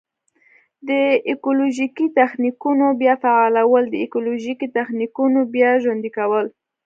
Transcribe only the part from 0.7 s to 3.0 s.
د ایکولوژیکي تخنیکونو